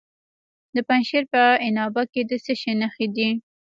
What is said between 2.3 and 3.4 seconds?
څه شي نښې دي؟